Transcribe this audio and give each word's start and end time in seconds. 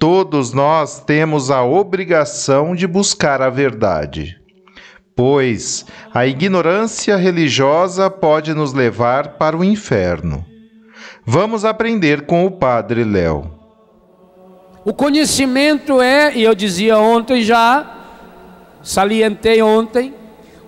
Todos 0.00 0.54
nós 0.54 0.98
temos 0.98 1.50
a 1.50 1.62
obrigação 1.62 2.74
de 2.74 2.86
buscar 2.86 3.42
a 3.42 3.50
verdade, 3.50 4.40
pois 5.14 5.84
a 6.14 6.26
ignorância 6.26 7.16
religiosa 7.16 8.08
pode 8.08 8.54
nos 8.54 8.72
levar 8.72 9.36
para 9.36 9.54
o 9.54 9.62
inferno. 9.62 10.42
Vamos 11.22 11.66
aprender 11.66 12.22
com 12.22 12.46
o 12.46 12.50
Padre 12.50 13.04
Léo. 13.04 13.52
O 14.86 14.94
conhecimento 14.94 16.00
é, 16.00 16.34
e 16.34 16.44
eu 16.44 16.54
dizia 16.54 16.98
ontem 16.98 17.42
já, 17.42 17.98
salientei 18.82 19.60
ontem, 19.60 20.14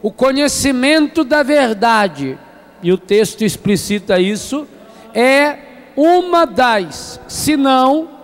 o 0.03 0.13
conhecimento 0.13 1.25
da 1.25 1.43
verdade, 1.43 2.39
e 2.83 2.93
o 2.93 2.99
texto 2.99 3.45
explicita 3.45 4.21
isso, 4.21 4.69
é 5.15 5.57
uma 5.97 6.45
das, 6.45 7.19
se 7.27 7.57
não 7.57 8.21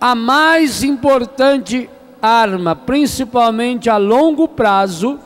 a 0.00 0.14
mais 0.14 0.82
importante 0.82 1.88
arma, 2.20 2.74
principalmente 2.74 3.88
a 3.88 3.96
longo 3.96 4.48
prazo, 4.48 5.18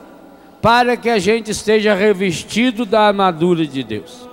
para 0.61 0.95
que 0.95 1.09
a 1.09 1.19
gente 1.19 1.51
esteja 1.51 1.93
revestido 1.93 2.85
da 2.85 3.01
armadura 3.01 3.65
de 3.65 3.83
Deus. 3.83 4.29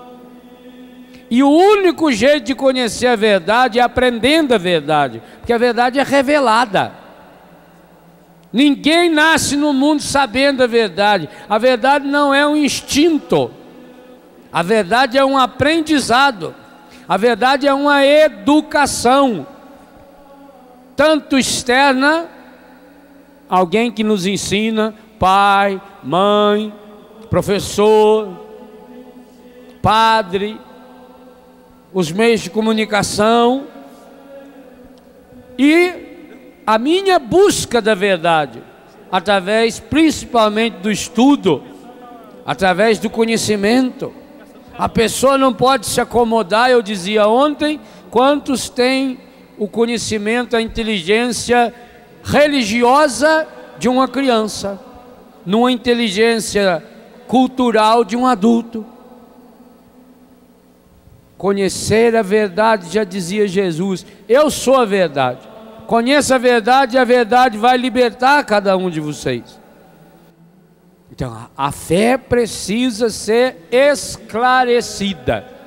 E 1.30 1.42
o 1.42 1.48
único 1.48 2.10
jeito 2.10 2.46
de 2.46 2.54
conhecer 2.54 3.06
a 3.06 3.16
verdade 3.16 3.78
é 3.78 3.82
aprendendo 3.82 4.54
a 4.54 4.58
verdade, 4.58 5.22
porque 5.38 5.52
a 5.52 5.58
verdade 5.58 5.98
é 5.98 6.02
revelada. 6.02 6.92
Ninguém 8.52 9.08
nasce 9.08 9.56
no 9.56 9.72
mundo 9.72 10.02
sabendo 10.02 10.62
a 10.64 10.66
verdade. 10.66 11.28
A 11.48 11.56
verdade 11.56 12.06
não 12.08 12.34
é 12.34 12.44
um 12.46 12.56
instinto. 12.56 13.50
A 14.52 14.62
verdade 14.62 15.16
é 15.16 15.24
um 15.24 15.38
aprendizado. 15.38 16.52
A 17.08 17.16
verdade 17.16 17.68
é 17.68 17.74
uma 17.74 18.04
educação 18.04 19.46
tanto 21.00 21.38
externa, 21.38 22.28
alguém 23.48 23.90
que 23.90 24.04
nos 24.04 24.26
ensina, 24.26 24.94
pai, 25.18 25.80
mãe, 26.04 26.74
professor, 27.30 28.28
padre, 29.80 30.60
os 31.90 32.12
meios 32.12 32.42
de 32.42 32.50
comunicação, 32.50 33.66
e 35.58 36.60
a 36.66 36.78
minha 36.78 37.18
busca 37.18 37.80
da 37.80 37.94
verdade, 37.94 38.62
através 39.10 39.80
principalmente 39.80 40.80
do 40.80 40.90
estudo, 40.90 41.62
através 42.44 42.98
do 42.98 43.08
conhecimento. 43.08 44.12
A 44.76 44.86
pessoa 44.86 45.38
não 45.38 45.54
pode 45.54 45.86
se 45.86 45.98
acomodar, 45.98 46.68
eu 46.70 46.82
dizia 46.82 47.26
ontem, 47.26 47.80
quantos 48.10 48.68
têm 48.68 49.29
o 49.60 49.68
conhecimento, 49.68 50.56
a 50.56 50.62
inteligência 50.62 51.72
religiosa 52.24 53.46
de 53.78 53.90
uma 53.90 54.08
criança, 54.08 54.80
numa 55.44 55.70
inteligência 55.70 56.82
cultural 57.28 58.02
de 58.02 58.16
um 58.16 58.26
adulto. 58.26 58.86
Conhecer 61.36 62.16
a 62.16 62.22
verdade, 62.22 62.90
já 62.90 63.04
dizia 63.04 63.46
Jesus, 63.46 64.06
eu 64.26 64.50
sou 64.50 64.76
a 64.76 64.86
verdade. 64.86 65.46
Conheça 65.86 66.36
a 66.36 66.38
verdade 66.38 66.96
e 66.96 66.98
a 66.98 67.04
verdade 67.04 67.58
vai 67.58 67.76
libertar 67.76 68.42
cada 68.44 68.74
um 68.78 68.88
de 68.88 68.98
vocês. 68.98 69.60
Então, 71.12 71.50
a 71.54 71.70
fé 71.70 72.16
precisa 72.16 73.10
ser 73.10 73.68
esclarecida. 73.70 75.59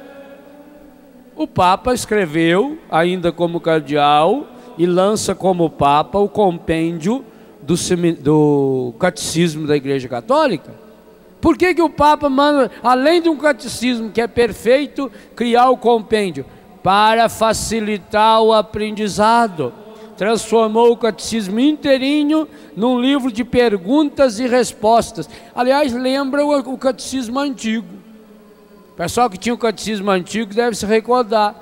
O 1.36 1.48
Papa 1.48 1.94
escreveu, 1.94 2.78
ainda 2.92 3.32
como 3.32 3.60
cardeal, 3.60 4.46
e 4.78 4.86
lança 4.86 5.34
como 5.34 5.70
Papa 5.70 6.20
o 6.20 6.30
compêndio 6.30 7.26
do, 7.62 7.76
do 8.22 8.94
Catecismo 9.00 9.66
da 9.66 9.76
Igreja 9.76 10.08
Católica. 10.08 10.74
Por 11.42 11.58
que, 11.58 11.74
que 11.74 11.82
o 11.82 11.90
Papa 11.90 12.30
manda, 12.30 12.72
além 12.82 13.22
de 13.22 13.30
um 13.30 13.36
catecismo 13.36 14.12
que 14.12 14.22
é 14.22 14.28
perfeito, 14.28 15.12
criar 15.36 15.70
o 15.70 15.78
compêndio? 15.78 16.46
Para 16.82 17.28
facilitar 17.28 18.42
o 18.42 18.54
aprendizado. 18.54 19.74
Transformou 20.16 20.92
o 20.92 20.98
catecismo 20.98 21.60
inteirinho 21.60 22.48
num 22.78 23.00
livro 23.02 23.32
de 23.32 23.44
perguntas 23.44 24.40
e 24.40 24.48
respostas. 24.48 25.28
Aliás, 25.56 25.92
lembra 25.92 26.46
o 26.46 26.78
catecismo 26.78 27.40
antigo. 27.40 28.03
O 28.94 28.96
pessoal 28.96 29.28
que 29.28 29.40
tinha 29.40 29.56
o 29.56 29.58
catecismo 29.58 30.12
antigo 30.12 30.54
deve 30.54 30.76
se 30.76 30.86
recordar. 30.86 31.56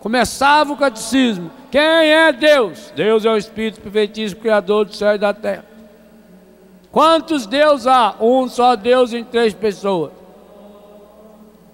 Começava 0.00 0.72
o 0.72 0.76
catecismo. 0.76 1.50
Quem 1.70 1.82
é 1.82 2.32
Deus? 2.32 2.90
Deus 2.96 3.26
é 3.26 3.30
o 3.30 3.36
Espírito 3.36 3.78
perfeitíssimo, 3.82 4.40
Criador 4.40 4.86
do 4.86 4.94
céu 4.94 5.14
e 5.14 5.18
da 5.18 5.34
terra. 5.34 5.66
Quantos 6.90 7.46
deuses 7.46 7.86
há? 7.86 8.16
Um 8.18 8.48
só 8.48 8.74
Deus 8.74 9.12
em 9.12 9.22
três 9.22 9.52
pessoas. 9.52 10.12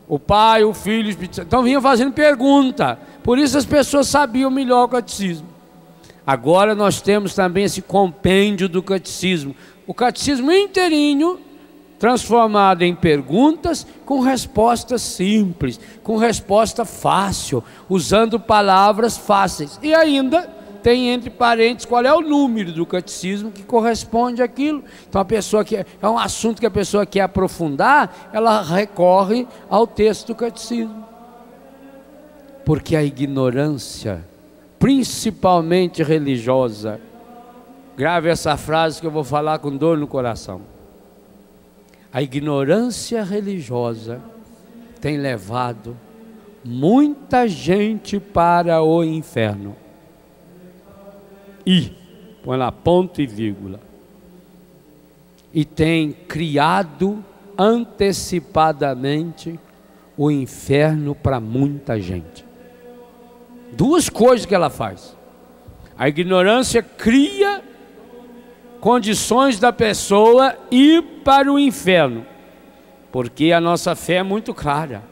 O 0.08 0.18
Pai, 0.18 0.64
o 0.64 0.74
Filho 0.74 1.06
o 1.06 1.10
Espírito 1.10 1.36
Santo. 1.36 1.46
Então 1.46 1.62
vinham 1.62 1.80
fazendo 1.80 2.12
pergunta. 2.12 2.98
Por 3.22 3.38
isso 3.38 3.56
as 3.56 3.64
pessoas 3.64 4.08
sabiam 4.08 4.50
melhor 4.50 4.84
o 4.84 4.88
catecismo. 4.88 5.46
Agora 6.26 6.74
nós 6.74 7.00
temos 7.00 7.34
também 7.34 7.64
esse 7.64 7.80
compêndio 7.80 8.68
do 8.68 8.82
catecismo. 8.82 9.54
O 9.86 9.94
catecismo 9.94 10.50
inteirinho 10.50 11.38
transformada 12.04 12.84
em 12.84 12.94
perguntas 12.94 13.86
com 14.04 14.20
respostas 14.20 15.00
simples, 15.00 15.80
com 16.02 16.18
resposta 16.18 16.84
fácil, 16.84 17.64
usando 17.88 18.38
palavras 18.38 19.16
fáceis. 19.16 19.80
E 19.82 19.94
ainda 19.94 20.42
tem 20.82 21.08
entre 21.08 21.30
parênteses 21.30 21.86
qual 21.86 22.04
é 22.04 22.12
o 22.12 22.20
número 22.20 22.72
do 22.72 22.84
catecismo 22.84 23.50
que 23.50 23.62
corresponde 23.62 24.42
àquilo. 24.42 24.84
Então 25.08 25.18
a 25.18 25.24
pessoa 25.24 25.64
que 25.64 25.76
é 25.76 25.86
um 26.06 26.18
assunto 26.18 26.60
que 26.60 26.66
a 26.66 26.70
pessoa 26.70 27.06
quer 27.06 27.22
aprofundar, 27.22 28.28
ela 28.34 28.60
recorre 28.60 29.48
ao 29.70 29.86
texto 29.86 30.26
do 30.26 30.34
catecismo. 30.34 31.06
Porque 32.66 32.96
a 32.96 33.02
ignorância, 33.02 34.22
principalmente 34.78 36.02
religiosa, 36.02 37.00
grave 37.96 38.28
essa 38.28 38.58
frase 38.58 39.00
que 39.00 39.06
eu 39.06 39.10
vou 39.10 39.24
falar 39.24 39.58
com 39.58 39.74
dor 39.74 39.96
no 39.96 40.06
coração 40.06 40.73
a 42.14 42.22
ignorância 42.22 43.22
religiosa 43.24 44.22
tem 45.00 45.16
levado 45.16 45.96
muita 46.64 47.48
gente 47.48 48.20
para 48.20 48.80
o 48.80 49.02
inferno. 49.02 49.74
E, 51.66 51.90
põe 52.44 52.56
lá 52.56 52.70
ponto 52.70 53.20
e 53.20 53.26
vírgula. 53.26 53.80
E 55.52 55.64
tem 55.64 56.12
criado 56.12 57.24
antecipadamente 57.58 59.58
o 60.16 60.30
inferno 60.30 61.16
para 61.16 61.40
muita 61.40 62.00
gente. 62.00 62.44
Duas 63.72 64.08
coisas 64.08 64.46
que 64.46 64.54
ela 64.54 64.70
faz. 64.70 65.16
A 65.98 66.08
ignorância 66.08 66.80
cria 66.80 67.60
condições 68.84 69.58
da 69.58 69.72
pessoa 69.72 70.54
ir 70.70 71.00
para 71.24 71.50
o 71.50 71.58
inferno, 71.58 72.26
porque 73.10 73.50
a 73.50 73.58
nossa 73.58 73.96
fé 73.96 74.16
é 74.16 74.22
muito 74.22 74.52
clara. 74.52 75.02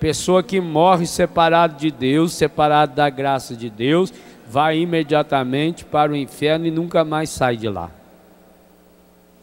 Pessoa 0.00 0.42
que 0.42 0.58
morre 0.62 1.04
separado 1.04 1.76
de 1.76 1.90
Deus, 1.90 2.32
separado 2.32 2.94
da 2.94 3.10
graça 3.10 3.54
de 3.54 3.68
Deus, 3.68 4.10
vai 4.48 4.78
imediatamente 4.78 5.84
para 5.84 6.10
o 6.10 6.16
inferno 6.16 6.64
e 6.64 6.70
nunca 6.70 7.04
mais 7.04 7.28
sai 7.28 7.58
de 7.58 7.68
lá. 7.68 7.90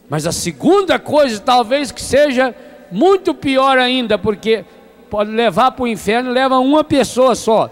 Mas 0.10 0.26
a 0.26 0.32
segunda 0.32 0.98
coisa, 0.98 1.40
talvez 1.40 1.92
que 1.92 2.02
seja 2.02 2.56
muito 2.92 3.36
pior 3.36 3.78
ainda, 3.78 4.18
porque 4.18 4.66
pode 5.12 5.30
levar 5.30 5.74
para 5.74 5.84
o 5.84 5.88
inferno, 5.88 6.32
leva 6.32 6.58
uma 6.58 6.84
pessoa 6.84 7.36
só. 7.36 7.70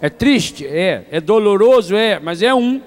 É 0.00 0.08
triste? 0.08 0.66
É. 0.66 1.04
É 1.10 1.20
doloroso? 1.20 1.94
É. 1.94 2.18
Mas 2.18 2.40
é 2.40 2.54
um. 2.54 2.80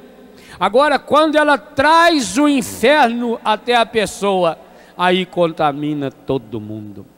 Agora, 0.59 0.97
quando 0.97 1.35
ela 1.35 1.57
traz 1.57 2.37
o 2.37 2.47
inferno 2.47 3.39
até 3.43 3.75
a 3.75 3.85
pessoa, 3.85 4.57
aí 4.97 5.25
contamina 5.25 6.09
todo 6.09 6.59
mundo. 6.59 7.14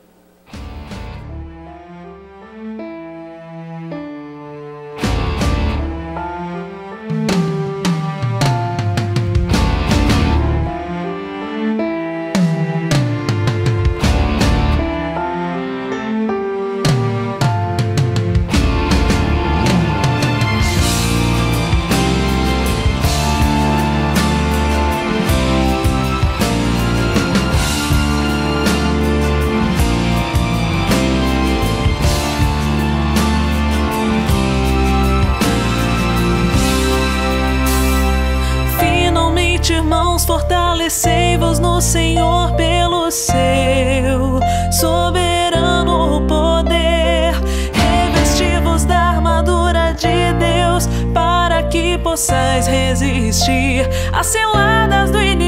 Fortalecei-vos 40.27 41.59
no 41.59 41.81
Senhor 41.81 42.53
pelo 42.55 43.11
seu 43.11 44.39
soberano 44.71 46.25
poder. 46.27 47.33
Revesti-vos 47.73 48.85
da 48.85 48.97
armadura 48.97 49.93
de 49.93 50.31
Deus 50.39 50.87
para 51.13 51.63
que 51.63 51.97
possais 51.97 52.67
resistir 52.67 53.89
às 54.13 54.27
ciladas 54.27 55.11
do 55.11 55.21
inimigo. 55.21 55.46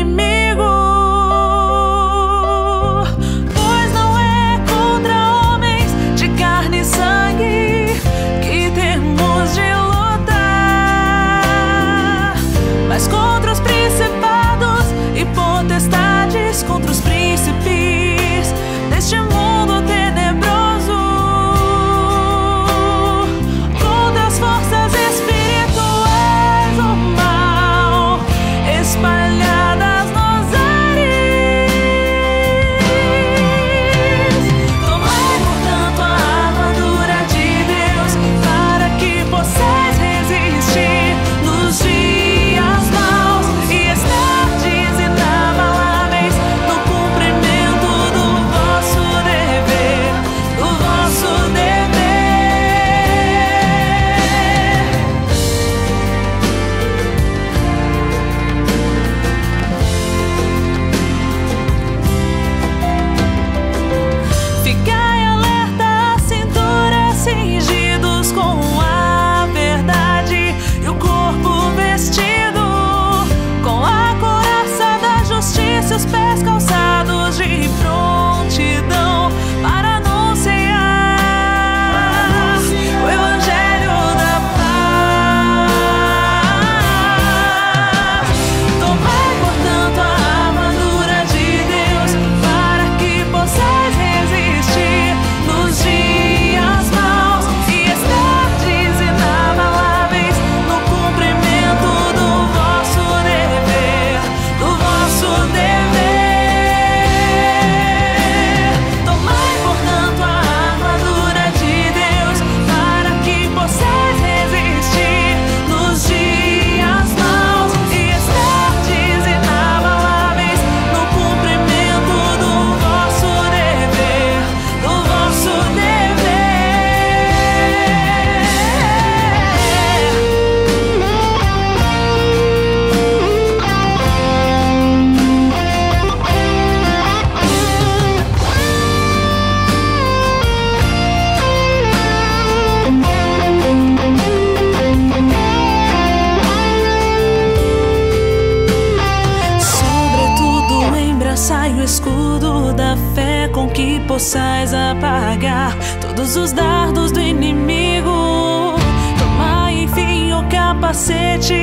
capacete 160.89 161.59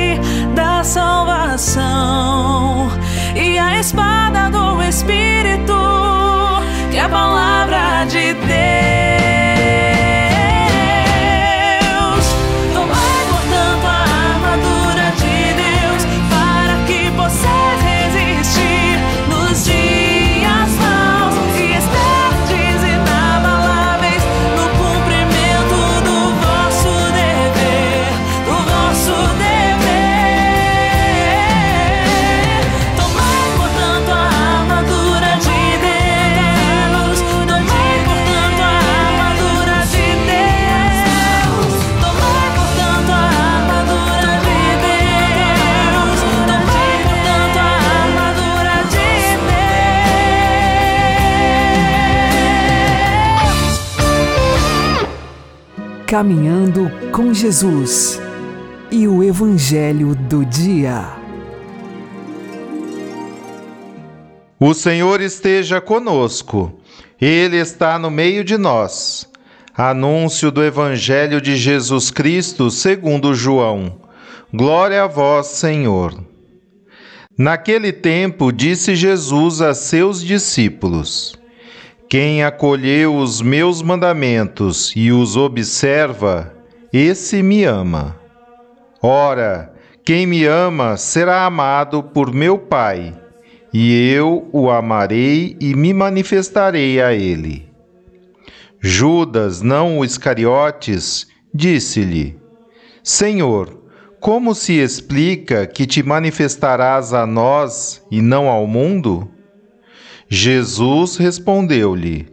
Caminhando 56.07 56.89
com 57.11 57.33
Jesus 57.33 58.17
e 58.89 59.09
o 59.09 59.21
Evangelho 59.21 60.15
do 60.15 60.45
Dia. 60.45 61.03
O 64.57 64.73
Senhor 64.73 65.19
esteja 65.19 65.81
conosco, 65.81 66.71
Ele 67.19 67.57
está 67.57 67.99
no 67.99 68.09
meio 68.09 68.41
de 68.45 68.57
nós. 68.57 69.29
Anúncio 69.75 70.49
do 70.49 70.63
Evangelho 70.63 71.41
de 71.41 71.57
Jesus 71.57 72.09
Cristo 72.09 72.71
segundo 72.71 73.35
João. 73.35 73.99
Glória 74.53 75.03
a 75.03 75.07
vós, 75.07 75.47
Senhor. 75.47 76.17
Naquele 77.37 77.91
tempo 77.91 78.53
disse 78.53 78.95
Jesus 78.95 79.61
a 79.61 79.73
seus 79.73 80.23
discípulos: 80.23 81.37
Quem 82.09 82.41
acolheu 82.41 83.17
os 83.17 83.41
meus 83.41 83.81
mandamentos 83.81 84.93
e 84.95 85.11
os 85.11 85.35
observa, 85.35 86.53
esse 86.93 87.43
me 87.43 87.65
ama. 87.65 88.15
Ora, 89.01 89.73
quem 90.05 90.25
me 90.25 90.45
ama 90.45 90.95
será 90.95 91.43
amado 91.43 92.01
por 92.01 92.33
meu 92.33 92.57
Pai, 92.57 93.13
e 93.73 94.09
eu 94.09 94.47
o 94.53 94.69
amarei 94.71 95.57
e 95.59 95.75
me 95.75 95.93
manifestarei 95.93 97.01
a 97.01 97.13
ele. 97.13 97.69
Judas, 98.79 99.61
não 99.61 99.99
o 99.99 100.05
Iscariotes, 100.05 101.27
disse-lhe: 101.53 102.39
Senhor, 103.03 103.81
como 104.21 104.55
se 104.55 104.79
explica 104.79 105.67
que 105.67 105.85
te 105.85 106.01
manifestarás 106.01 107.13
a 107.13 107.25
nós 107.25 108.01
e 108.09 108.21
não 108.21 108.47
ao 108.47 108.65
mundo? 108.65 109.29
Jesus 110.29 111.15
respondeu-lhe: 111.15 112.27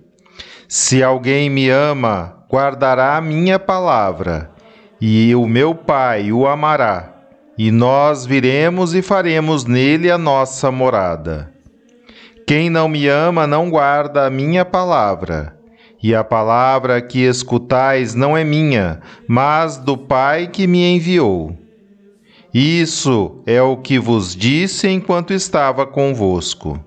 Se 0.69 1.01
alguém 1.01 1.49
me 1.49 1.71
ama, 1.71 2.45
guardará 2.51 3.17
a 3.17 3.21
minha 3.21 3.57
palavra, 3.57 4.51
e 5.01 5.33
o 5.37 5.47
meu 5.47 5.77
Pai 5.77 6.33
o 6.33 6.45
amará, 6.45 7.15
e 7.57 7.71
nós 7.71 8.27
viremos 8.27 8.95
e 8.95 9.03
faremos 9.03 9.65
nele 9.65 10.11
a 10.11 10.19
nossa 10.19 10.73
morada. 10.73 11.53
Quem 12.45 12.69
não 12.69 12.89
me 12.89 13.07
ama 13.07 13.47
não 13.47 13.71
guarda 13.71 14.27
a 14.27 14.31
minha 14.31 14.65
palavra, 14.65 15.57
e 16.03 16.17
a 16.17 16.25
palavra 16.25 17.01
que 17.01 17.21
escutais 17.21 18.13
não 18.13 18.37
é 18.37 18.43
minha, 18.43 19.01
mas 19.29 19.79
do 19.79 19.97
Pai 19.97 20.49
que 20.49 20.67
me 20.67 20.97
enviou. 20.97 21.57
Isso 22.53 23.41
é 23.47 23.63
o 23.63 23.77
que 23.77 24.01
vos 24.01 24.35
disse 24.35 24.89
enquanto 24.89 25.33
estava 25.33 25.87
convosco. 25.87 26.79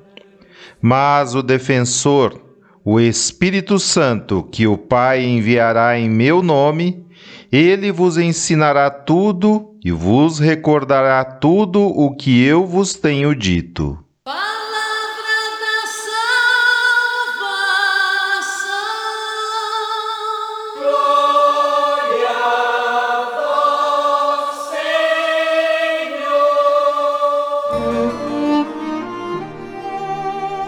Mas 0.81 1.35
o 1.35 1.41
defensor, 1.41 2.39
o 2.83 2.99
Espírito 2.99 3.79
Santo, 3.79 4.43
que 4.51 4.67
o 4.67 4.77
Pai 4.77 5.23
enviará 5.25 5.99
em 5.99 6.09
meu 6.09 6.41
nome, 6.41 7.05
ele 7.51 7.91
vos 7.91 8.17
ensinará 8.17 8.89
tudo 8.89 9.75
e 9.83 9.91
vos 9.91 10.39
recordará 10.39 11.23
tudo 11.23 11.81
o 11.81 12.15
que 12.15 12.43
eu 12.43 12.65
vos 12.65 12.93
tenho 12.93 13.35
dito. 13.35 13.97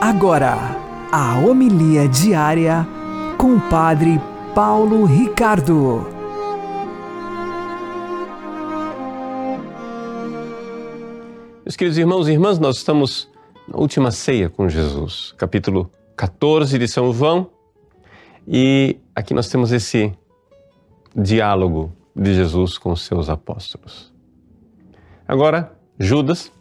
Agora, 0.10 0.58
a 1.12 1.38
homilia 1.38 2.08
diária 2.08 2.84
com 3.38 3.58
o 3.58 3.70
Padre 3.70 4.20
Paulo 4.56 5.06
Ricardo. 5.06 6.04
Meus 11.64 11.76
queridos 11.76 12.00
irmãos 12.00 12.28
e 12.28 12.32
irmãs, 12.32 12.58
nós 12.58 12.78
estamos 12.78 13.30
na 13.68 13.78
última 13.78 14.10
ceia 14.10 14.50
com 14.50 14.68
Jesus, 14.68 15.36
capítulo 15.38 15.92
14 16.18 16.80
de 16.80 16.88
São 16.88 17.14
João, 17.14 17.52
e 18.48 18.98
aqui 19.14 19.36
nós 19.36 19.48
temos 19.48 19.72
esse 19.72 20.12
diálogo 21.16 21.94
de 22.16 22.34
Jesus 22.34 22.80
com 22.80 22.94
os 22.94 23.04
seus 23.04 23.30
apóstolos. 23.30 24.12
Agora, 25.28 25.72
Judas, 26.00 26.52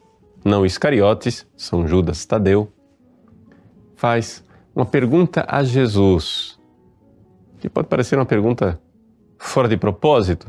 não 0.44 0.66
Iscariotes, 0.66 1.46
São 1.56 1.88
Judas 1.88 2.26
Tadeu, 2.26 2.70
faz 3.98 4.44
uma 4.76 4.86
pergunta 4.86 5.44
a 5.48 5.64
Jesus, 5.64 6.56
que 7.58 7.68
pode 7.68 7.88
parecer 7.88 8.16
uma 8.16 8.24
pergunta 8.24 8.80
fora 9.36 9.66
de 9.66 9.76
propósito, 9.76 10.48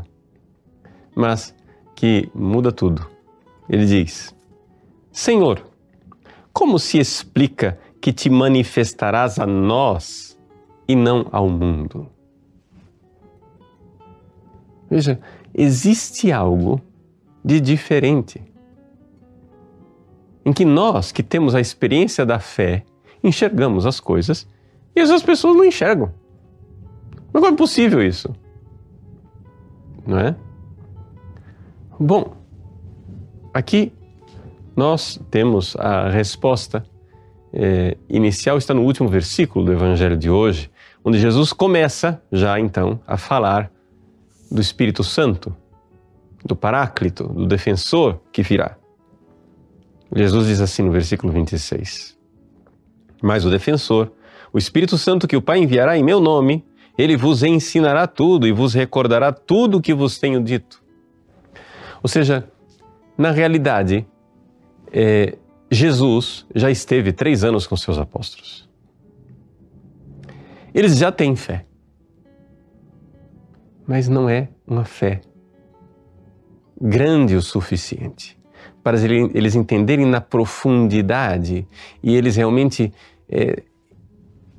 mas 1.16 1.56
que 1.96 2.30
muda 2.32 2.72
tudo. 2.72 3.10
Ele 3.68 3.88
diz: 3.88 4.36
Senhor, 5.12 5.66
como 6.54 6.78
se 6.78 7.00
explica 7.00 7.80
que 8.00 8.14
te 8.14 8.30
manifestarás 8.30 9.40
a 9.40 9.48
nós 9.48 10.40
e 10.88 10.96
não 10.96 11.28
ao 11.32 11.50
mundo? 11.50 12.08
Veja, 14.88 15.20
existe 15.56 16.32
algo 16.32 16.80
de 17.44 17.60
diferente 17.60 18.44
em 20.46 20.54
que 20.54 20.64
nós, 20.64 21.12
que 21.12 21.24
temos 21.24 21.56
a 21.56 21.60
experiência 21.60 22.24
da 22.28 22.40
fé, 22.40 22.86
enxergamos 23.24 23.86
as 23.86 24.00
coisas 24.00 24.48
e 24.96 25.00
as 25.02 25.22
pessoas 25.22 25.56
não 25.56 25.66
enxergam. 25.66 26.12
Como 27.32 27.46
é 27.46 27.52
possível 27.56 28.02
isso? 28.02 28.34
Não 30.06 30.20
é? 30.20 30.36
Bom, 32.00 32.34
aqui 33.54 33.94
nós 34.76 35.20
temos 35.30 35.76
a 35.76 36.10
resposta 36.10 36.84
é, 37.54 37.98
inicial, 38.08 38.58
está 38.58 38.74
no 38.74 38.84
último 38.84 39.10
versículo 39.10 39.66
do 39.66 39.72
Evangelho 39.72 40.18
de 40.18 40.30
hoje, 40.30 40.72
onde 41.04 41.20
Jesus 41.20 41.54
começa 41.54 42.22
já 42.32 42.60
então 42.60 43.00
a 43.06 43.18
falar 43.18 43.72
do 44.52 44.62
Espírito 44.62 45.04
Santo, 45.04 45.56
do 46.44 46.56
Paráclito, 46.56 47.28
do 47.28 47.46
defensor 47.46 48.20
que 48.32 48.42
virá. 48.42 48.78
Jesus 50.16 50.48
diz 50.48 50.62
assim 50.62 50.82
no 50.82 50.92
versículo 50.92 51.32
26. 51.32 52.19
Mas 53.22 53.46
o 53.46 53.50
defensor, 53.50 54.12
o 54.52 54.58
Espírito 54.58 54.98
Santo 54.98 55.28
que 55.28 55.36
o 55.36 55.42
Pai 55.42 55.60
enviará 55.60 55.98
em 55.98 56.04
meu 56.04 56.20
nome, 56.20 56.66
ele 56.98 57.16
vos 57.16 57.44
ensinará 57.44 58.08
tudo 58.08 58.48
e 58.48 58.52
vos 58.52 58.74
recordará 58.74 59.32
tudo 59.32 59.78
o 59.78 59.82
que 59.82 59.94
vos 59.94 60.18
tenho 60.18 60.44
dito. 60.44 60.84
Ou 62.02 62.10
seja, 62.10 62.50
na 63.18 63.32
realidade, 63.32 64.08
é, 64.92 65.38
Jesus 65.70 66.46
já 66.56 66.72
esteve 66.72 67.12
três 67.12 67.44
anos 67.44 67.68
com 67.68 67.76
seus 67.76 67.98
apóstolos. 67.98 68.68
Eles 70.74 70.98
já 70.98 71.12
têm 71.12 71.36
fé, 71.36 71.66
mas 73.86 74.08
não 74.08 74.30
é 74.30 74.50
uma 74.66 74.86
fé 74.86 75.22
grande 76.80 77.36
o 77.36 77.42
suficiente 77.42 78.39
para 78.84 78.98
eles 78.98 79.56
entenderem 79.56 80.06
na 80.06 80.22
profundidade 80.22 81.68
e 82.02 82.16
eles 82.16 82.36
realmente 82.36 82.94
é, 83.30 83.64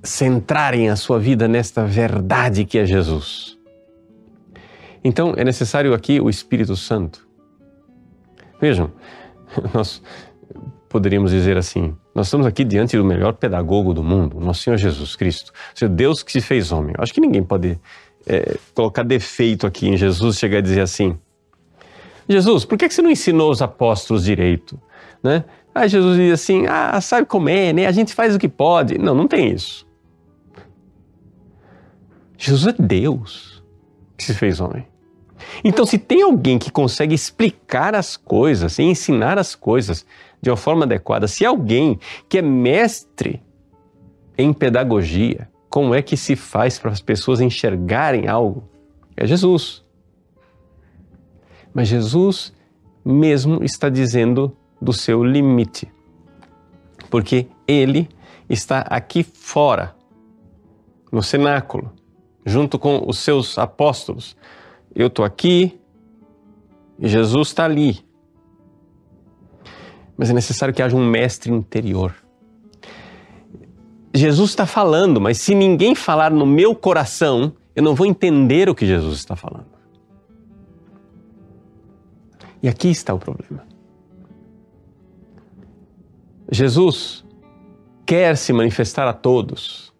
centrarem 0.03 0.89
a 0.89 0.97
sua 0.97 1.19
vida 1.19 1.49
nesta 1.49 1.85
verdade 1.85 2.65
que 2.65 2.79
é 2.79 2.87
Jesus. 2.87 3.59
Então 5.03 5.35
é 5.37 5.45
necessário 5.45 5.95
aqui 5.95 6.21
o 6.21 6.29
Espírito 6.29 6.77
Santo. 6.77 7.27
Vejam, 8.61 8.93
nós 9.73 10.03
poderíamos 10.89 11.31
dizer 11.31 11.57
assim: 11.57 11.97
nós 12.15 12.27
estamos 12.27 12.47
aqui 12.47 12.65
diante 12.65 12.97
do 12.97 13.05
melhor 13.05 13.35
pedagogo 13.35 13.95
do 13.95 14.03
mundo, 14.03 14.39
nosso 14.39 14.63
Senhor 14.63 14.77
Jesus 14.77 15.17
Cristo, 15.17 15.53
o 15.83 15.89
Deus 15.89 16.23
que 16.23 16.33
se 16.33 16.41
fez 16.41 16.71
homem. 16.71 16.95
Acho 16.99 17.15
que 17.15 17.21
ninguém 17.21 17.43
pode 17.43 17.79
é, 18.27 18.57
colocar 18.75 19.03
defeito 19.03 19.67
aqui 19.67 19.89
em 19.89 19.97
Jesus, 19.97 20.39
chegar 20.39 20.59
a 20.59 20.63
dizer 20.63 20.83
assim: 20.83 21.19
Jesus, 22.31 22.65
por 22.65 22.79
que 22.79 22.89
você 22.89 23.03
não 23.03 23.11
ensinou 23.11 23.51
os 23.51 23.61
apóstolos 23.61 24.25
direito? 24.25 24.81
Né? 25.23 25.45
Aí 25.75 25.89
Jesus 25.89 26.17
diz 26.17 26.33
assim: 26.33 26.65
ah, 26.69 27.01
sabe 27.01 27.27
como 27.27 27.49
é, 27.49 27.73
né? 27.73 27.87
A 27.87 27.93
gente 27.93 28.15
faz 28.15 28.35
o 28.35 28.39
que 28.39 28.49
pode. 28.49 28.99
Não, 28.99 29.15
não 29.15 29.27
tem 29.27 29.51
isso. 29.51 29.87
Jesus 32.39 32.73
é 32.73 32.83
Deus 32.83 33.63
que 34.17 34.25
se 34.25 34.33
fez 34.35 34.61
homem. 34.61 34.87
Então, 35.65 35.85
se 35.85 35.99
tem 35.99 36.23
alguém 36.23 36.59
que 36.59 36.71
consegue 36.71 37.15
explicar 37.15 37.95
as 37.95 38.17
coisas 38.17 38.79
e 38.79 38.83
ensinar 38.83 39.37
as 39.37 39.55
coisas 39.55 40.07
de 40.41 40.51
uma 40.51 40.57
forma 40.57 40.85
adequada, 40.85 41.27
se 41.27 41.45
alguém 41.45 41.99
que 42.29 42.39
é 42.39 42.43
mestre 42.43 43.43
em 44.39 44.53
pedagogia, 44.53 45.49
como 45.69 45.95
é 45.95 46.01
que 46.01 46.17
se 46.17 46.37
faz 46.37 46.79
para 46.79 46.91
as 46.91 47.01
pessoas 47.01 47.41
enxergarem 47.41 48.29
algo? 48.29 48.69
É 49.17 49.27
Jesus. 49.27 49.85
Mas 51.73 51.89
Jesus 51.89 52.53
mesmo 53.05 53.63
está 53.65 53.89
dizendo 53.89 54.57
do 54.81 54.93
seu 54.93 55.23
limite, 55.23 55.91
porque 57.09 57.49
ele 57.67 58.09
está 58.49 58.81
aqui 58.81 59.23
fora, 59.23 59.95
no 61.13 61.23
cenáculo, 61.23 61.93
junto 62.45 62.79
com 62.79 63.05
os 63.07 63.19
seus 63.19 63.59
apóstolos. 63.59 64.37
Eu 64.95 65.09
estou 65.09 65.25
aqui 65.25 65.79
e 66.99 67.09
Jesus 67.09 67.49
está 67.49 67.65
ali. 67.65 68.05
Mas 70.17 70.31
é 70.31 70.33
necessário 70.33 70.75
que 70.75 70.83
haja 70.83 70.97
um 70.97 71.05
mestre 71.05 71.53
interior. 71.53 72.15
Jesus 74.13 74.51
está 74.51 74.67
falando, 74.67 75.21
mas 75.21 75.39
se 75.39 75.55
ninguém 75.55 75.95
falar 75.95 76.31
no 76.31 76.45
meu 76.45 76.75
coração, 76.75 77.55
eu 77.75 77.83
não 77.83 77.95
vou 77.95 78.07
entender 78.07 78.69
o 78.69 78.75
que 78.75 78.87
Jesus 78.87 79.19
está 79.19 79.37
falando. 79.37 79.70
E 82.63 82.69
aqui 82.69 82.89
está 82.89 83.15
o 83.15 83.19
problema. 83.19 83.67
Jesus 86.51 87.25
quer 88.05 88.37
se 88.37 88.53
manifestar 88.53 89.07
a 89.07 89.13
todos. 89.13 89.93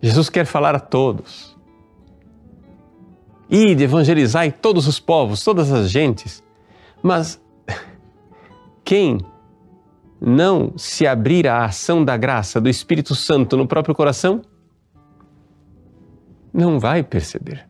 Jesus 0.00 0.28
quer 0.28 0.44
falar 0.44 0.74
a 0.74 0.80
todos. 0.80 1.56
E 3.48 3.74
de 3.74 3.84
evangelizar 3.84 4.50
todos 4.52 4.86
os 4.86 5.00
povos, 5.00 5.42
todas 5.42 5.72
as 5.72 5.90
gentes. 5.90 6.44
Mas 7.02 7.40
quem 8.84 9.18
não 10.20 10.72
se 10.76 11.06
abrir 11.06 11.46
à 11.46 11.64
ação 11.64 12.04
da 12.04 12.16
graça 12.16 12.60
do 12.60 12.68
Espírito 12.68 13.14
Santo 13.14 13.56
no 13.56 13.66
próprio 13.66 13.94
coração, 13.94 14.42
não 16.52 16.80
vai 16.80 17.02
perceber. 17.02 17.68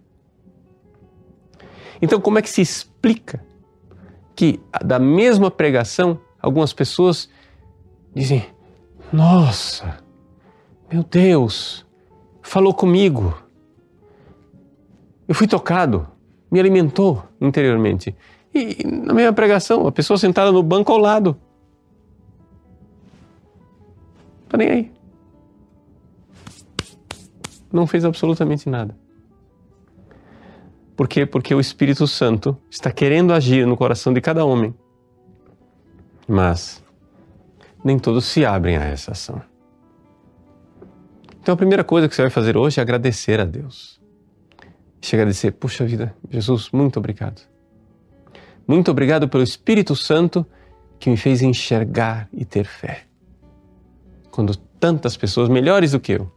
Então, 2.00 2.20
como 2.20 2.38
é 2.38 2.42
que 2.42 2.50
se 2.50 2.60
explica 3.06 3.44
que 4.34 4.60
da 4.84 4.98
mesma 4.98 5.50
pregação 5.50 6.18
algumas 6.40 6.72
pessoas 6.72 7.30
dizem: 8.14 8.44
Nossa, 9.12 9.98
meu 10.90 11.04
Deus, 11.04 11.86
falou 12.42 12.74
comigo. 12.74 13.36
Eu 15.28 15.34
fui 15.34 15.46
tocado, 15.46 16.06
me 16.50 16.60
alimentou 16.60 17.24
interiormente. 17.40 18.14
E 18.54 18.86
na 18.86 19.12
mesma 19.12 19.32
pregação, 19.32 19.86
a 19.86 19.92
pessoa 19.92 20.18
sentada 20.18 20.50
no 20.50 20.62
banco 20.62 20.92
ao 20.92 20.98
lado. 20.98 21.36
Tá 24.48 24.56
nem 24.56 24.70
aí. 24.70 24.92
Não 27.72 27.86
fez 27.86 28.04
absolutamente 28.04 28.68
nada. 28.68 28.96
Por 30.96 31.06
quê? 31.06 31.26
Porque 31.26 31.54
o 31.54 31.60
Espírito 31.60 32.06
Santo 32.06 32.56
está 32.70 32.90
querendo 32.90 33.34
agir 33.34 33.66
no 33.66 33.76
coração 33.76 34.14
de 34.14 34.20
cada 34.20 34.44
homem. 34.44 34.74
Mas 36.26 36.82
nem 37.84 37.98
todos 37.98 38.24
se 38.24 38.44
abrem 38.44 38.78
a 38.78 38.84
essa 38.84 39.12
ação. 39.12 39.40
Então 41.40 41.54
a 41.54 41.56
primeira 41.56 41.84
coisa 41.84 42.08
que 42.08 42.14
você 42.14 42.22
vai 42.22 42.30
fazer 42.30 42.56
hoje 42.56 42.80
é 42.80 42.82
agradecer 42.82 43.38
a 43.38 43.44
Deus. 43.44 44.00
Chegar 45.00 45.24
a 45.24 45.26
dizer: 45.26 45.52
Puxa 45.52 45.84
vida, 45.84 46.16
Jesus, 46.30 46.70
muito 46.72 46.98
obrigado. 46.98 47.42
Muito 48.66 48.90
obrigado 48.90 49.28
pelo 49.28 49.44
Espírito 49.44 49.94
Santo 49.94 50.44
que 50.98 51.10
me 51.10 51.16
fez 51.16 51.42
enxergar 51.42 52.28
e 52.32 52.44
ter 52.44 52.64
fé. 52.64 53.04
Quando 54.30 54.56
tantas 54.56 55.16
pessoas 55.16 55.48
melhores 55.48 55.92
do 55.92 56.00
que 56.00 56.12
eu 56.12 56.32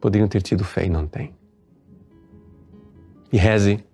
poderiam 0.00 0.28
ter 0.28 0.42
tido 0.42 0.64
fé 0.64 0.84
e 0.84 0.90
não 0.90 1.06
têm. 1.06 1.39
E 3.32 3.36
reze 3.36 3.84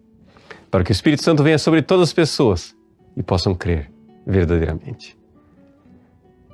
para 0.71 0.85
que 0.85 0.91
o 0.91 0.93
Espírito 0.93 1.23
Santo 1.23 1.43
venha 1.43 1.59
sobre 1.59 1.83
todas 1.83 2.09
as 2.09 2.13
pessoas 2.13 2.77
e 3.17 3.23
possam 3.23 3.55
crer 3.55 3.91
verdadeiramente. 4.27 5.17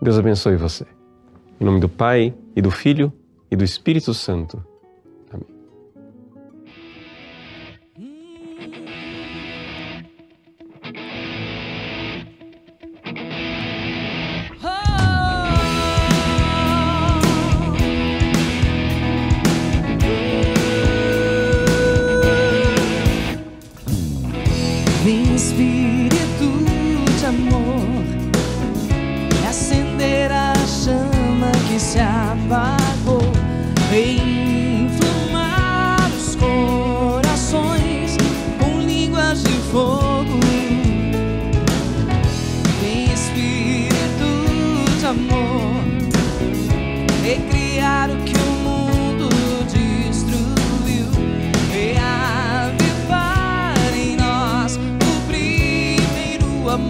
Deus 0.01 0.19
abençoe 0.19 0.57
você. 0.57 0.87
Em 1.61 1.65
nome 1.65 1.81
do 1.81 1.89
Pai, 1.89 2.35
e 2.55 2.61
do 2.61 2.71
Filho, 2.71 3.13
e 3.51 3.57
do 3.57 3.65
Espírito 3.65 4.13
Santo. 4.13 4.65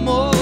Amor. 0.03 0.32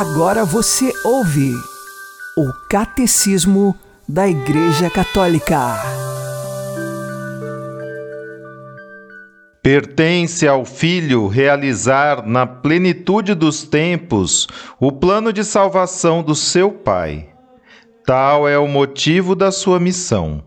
Agora 0.00 0.46
você 0.46 0.94
ouve 1.04 1.52
o 2.34 2.50
Catecismo 2.70 3.78
da 4.08 4.26
Igreja 4.26 4.88
Católica. 4.88 5.76
Pertence 9.62 10.48
ao 10.48 10.64
Filho 10.64 11.28
realizar 11.28 12.26
na 12.26 12.46
plenitude 12.46 13.34
dos 13.34 13.62
tempos 13.62 14.48
o 14.80 14.90
plano 14.90 15.34
de 15.34 15.44
salvação 15.44 16.22
do 16.22 16.34
seu 16.34 16.72
Pai. 16.72 17.28
Tal 18.06 18.48
é 18.48 18.58
o 18.58 18.66
motivo 18.66 19.34
da 19.34 19.52
sua 19.52 19.78
missão. 19.78 20.42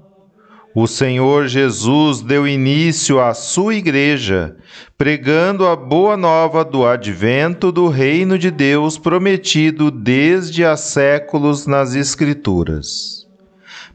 O 0.76 0.88
Senhor 0.88 1.48
Jesus 1.48 2.22
deu 2.22 2.48
início 2.48 3.22
à 3.22 3.36
sua 3.36 3.76
igreja, 3.76 4.56
pregando 4.98 5.68
a 5.68 5.76
boa 5.76 6.18
nova 6.18 6.66
do 6.66 6.84
advento 6.84 7.72
do 7.72 7.88
reino 7.88 8.40
de 8.40 8.50
Deus 8.50 8.98
prometido 8.98 9.92
desde 9.92 10.66
há 10.66 10.76
séculos 10.76 11.68
nas 11.68 11.94
Escrituras. 11.94 13.28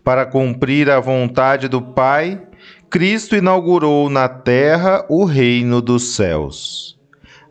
Para 0.05 0.25
cumprir 0.25 0.89
a 0.89 1.01
vontade 1.01 1.67
do 1.67 1.83
Pai, 1.83 2.41
Cristo 2.89 3.35
inaugurou 3.35 4.09
na 4.09 4.29
terra 4.29 5.05
o 5.09 5.25
reino 5.25 5.83
dos 5.83 6.15
céus. 6.15 6.97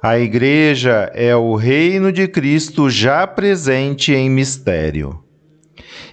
A 0.01 0.17
igreja 0.17 1.11
é 1.13 1.35
o 1.35 1.53
reino 1.55 2.13
de 2.13 2.29
Cristo 2.29 2.89
já 2.89 3.27
presente 3.27 4.13
em 4.13 4.29
mistério. 4.29 5.26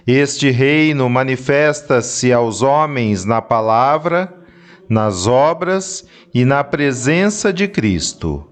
Este 0.07 0.51
reino 0.51 1.09
manifesta-se 1.09 2.31
aos 2.31 2.61
homens 2.61 3.25
na 3.25 3.41
palavra, 3.41 4.31
nas 4.87 5.25
obras 5.25 6.05
e 6.31 6.45
na 6.45 6.63
presença 6.63 7.51
de 7.51 7.67
Cristo. 7.67 8.45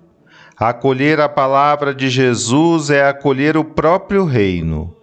Acolher 0.58 1.20
a 1.20 1.30
palavra 1.30 1.94
de 1.94 2.10
Jesus 2.10 2.90
é 2.90 3.08
acolher 3.08 3.56
o 3.56 3.64
próprio 3.64 4.26
reino. 4.26 4.96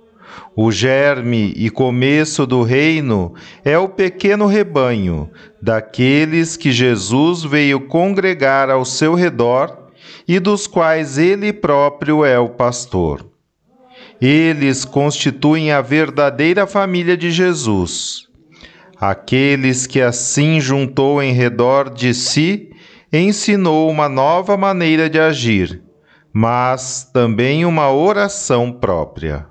O 0.56 0.72
germe 0.72 1.52
e 1.56 1.70
começo 1.70 2.44
do 2.44 2.64
reino 2.64 3.32
é 3.64 3.78
o 3.78 3.88
pequeno 3.88 4.46
rebanho 4.46 5.30
daqueles 5.62 6.56
que 6.56 6.72
Jesus 6.72 7.44
veio 7.44 7.86
congregar 7.86 8.70
ao 8.70 8.84
seu 8.84 9.14
redor 9.14 9.86
e 10.26 10.40
dos 10.40 10.66
quais 10.66 11.16
ele 11.16 11.52
próprio 11.52 12.24
é 12.24 12.40
o 12.40 12.48
pastor. 12.48 13.29
Eles 14.20 14.84
constituem 14.84 15.72
a 15.72 15.80
verdadeira 15.80 16.66
família 16.66 17.16
de 17.16 17.30
Jesus. 17.30 18.28
Aqueles 19.00 19.86
que 19.86 20.00
assim 20.00 20.60
juntou 20.60 21.22
em 21.22 21.32
redor 21.32 21.88
de 21.88 22.12
si, 22.12 22.70
ensinou 23.10 23.90
uma 23.90 24.08
nova 24.08 24.58
maneira 24.58 25.08
de 25.08 25.18
agir, 25.18 25.82
mas 26.32 27.08
também 27.12 27.64
uma 27.64 27.90
oração 27.90 28.70
própria. 28.70 29.46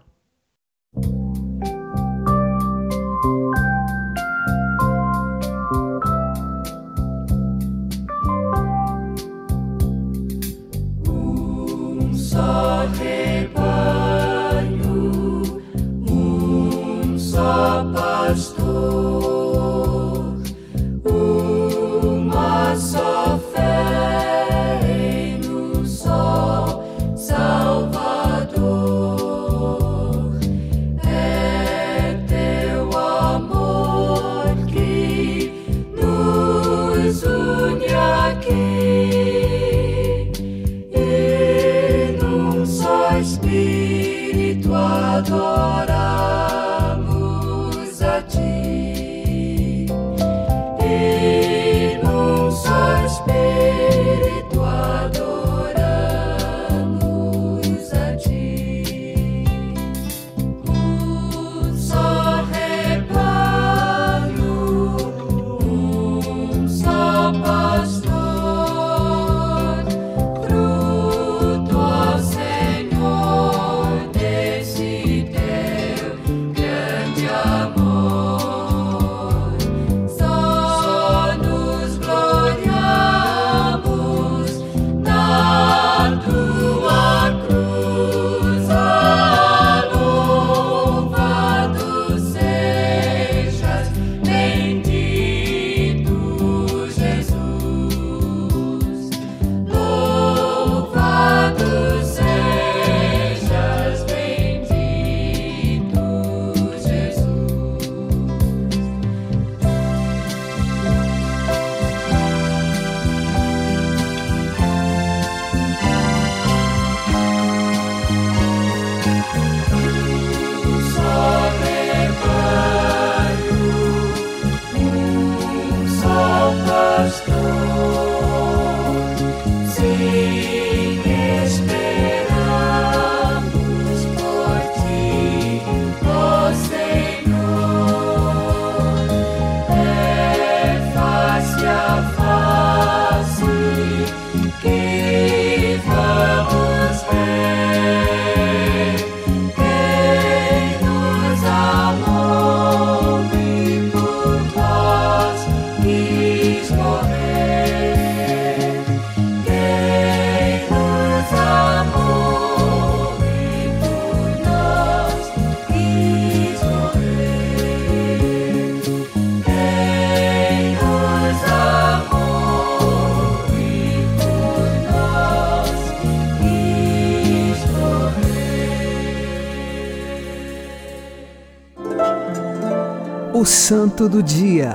Santo 183.70 184.10
do 184.10 184.24
Dia, 184.24 184.74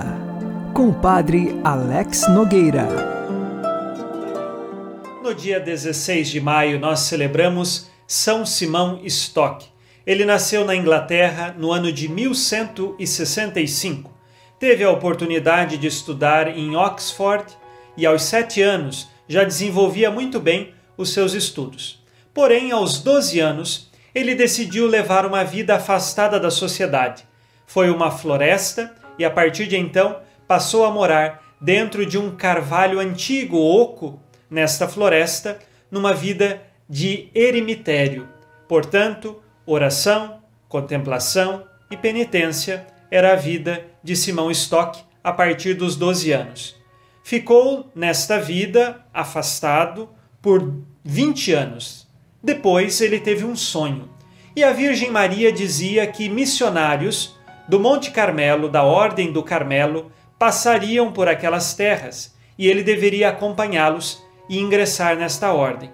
com 0.73 0.91
o 0.91 0.95
Padre 0.95 1.61
Alex 1.65 2.29
Nogueira. 2.29 2.87
No 5.21 5.35
dia 5.35 5.59
16 5.59 6.29
de 6.29 6.41
maio, 6.41 6.79
nós 6.79 7.01
celebramos 7.01 7.91
São 8.07 8.47
Simão 8.47 9.01
Stock. 9.03 9.67
Ele 10.07 10.25
nasceu 10.25 10.65
na 10.65 10.77
Inglaterra 10.77 11.53
no 11.59 11.73
ano 11.73 11.93
de 11.93 12.09
1165. 12.09 14.13
Teve 14.61 14.85
a 14.85 14.93
oportunidade 14.93 15.77
de 15.77 15.89
estudar 15.89 16.57
em 16.57 16.77
Oxford 16.77 17.47
e, 17.97 18.07
aos 18.07 18.23
sete 18.23 18.63
anos, 18.63 19.09
já 19.27 19.43
desenvolvia 19.43 20.09
muito 20.09 20.39
bem 20.39 20.73
os 20.97 21.13
seus 21.13 21.35
estudos. 21.35 22.01
Porém, 22.33 22.71
aos 22.71 23.01
12 23.01 23.41
anos, 23.41 23.91
ele 24.15 24.37
decidiu 24.37 24.87
levar 24.87 25.27
uma 25.27 25.43
vida 25.43 25.75
afastada 25.75 26.39
da 26.39 26.49
sociedade. 26.49 27.25
Foi 27.67 27.91
uma 27.91 28.11
floresta 28.11 28.95
e 29.19 29.25
a 29.25 29.31
partir 29.31 29.67
de 29.67 29.77
então 29.77 30.21
passou 30.47 30.85
a 30.85 30.91
morar 30.91 31.43
dentro 31.61 32.05
de 32.05 32.19
um 32.19 32.35
carvalho 32.37 33.01
antigo 33.01 33.57
oco 33.57 34.21
nesta 34.51 34.87
floresta, 34.87 35.59
numa 35.91 36.13
vida 36.13 36.63
de 36.89 37.29
eremitério. 37.35 38.29
Portanto, 38.69 39.43
oração, 39.65 40.43
contemplação 40.69 41.65
e 41.91 41.97
penitência 41.97 42.87
era 43.11 43.33
a 43.33 43.37
vida 43.37 43.85
de 44.03 44.15
Simão 44.15 44.51
Stock 44.51 45.01
a 45.23 45.33
partir 45.33 45.75
dos 45.75 45.97
12 45.97 46.33
anos. 46.33 46.77
Ficou 47.23 47.91
nesta 47.95 48.39
vida 48.39 49.01
afastado 49.13 50.11
por 50.43 50.83
20 51.03 51.53
anos. 51.53 52.07
Depois 52.43 53.01
ele 53.01 53.19
teve 53.19 53.45
um 53.45 53.57
sonho. 53.57 54.11
E 54.55 54.63
a 54.63 54.73
Virgem 54.73 55.11
Maria 55.11 55.51
dizia 55.51 56.07
que 56.07 56.29
missionários 56.29 57.34
do 57.69 57.81
Monte 57.81 58.11
Carmelo, 58.11 58.69
da 58.69 58.83
Ordem 58.83 59.33
do 59.33 59.43
Carmelo, 59.43 60.11
passariam 60.39 61.13
por 61.13 61.29
aquelas 61.29 61.75
terras 61.75 62.35
e 62.59 62.69
ele 62.69 62.83
deveria 62.83 63.31
acompanhá-los 63.31 64.23
e 64.49 64.59
ingressar 64.59 65.17
nesta 65.17 65.53
ordem. 65.53 65.91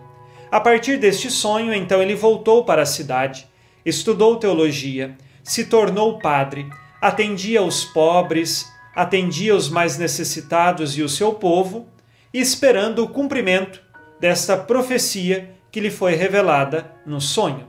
A 0.50 0.60
partir 0.60 0.98
deste 0.98 1.30
sonho, 1.30 1.72
então 1.72 2.02
ele 2.02 2.14
voltou 2.14 2.64
para 2.64 2.82
a 2.82 2.86
cidade, 2.86 3.46
estudou 3.84 4.36
teologia, 4.36 5.16
se 5.44 5.66
tornou 5.66 6.18
padre, 6.18 6.68
atendia 7.00 7.62
os 7.62 7.84
pobres, 7.84 8.70
atendia 8.94 9.54
os 9.54 9.68
mais 9.68 9.96
necessitados 9.96 10.98
e 10.98 11.02
o 11.02 11.08
seu 11.08 11.34
povo, 11.34 11.86
esperando 12.34 13.04
o 13.04 13.08
cumprimento 13.08 13.80
desta 14.18 14.56
profecia 14.56 15.54
que 15.70 15.80
lhe 15.80 15.90
foi 15.90 16.14
revelada 16.14 16.92
no 17.06 17.20
sonho. 17.20 17.66